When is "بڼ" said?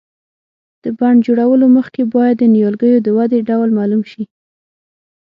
0.99-1.13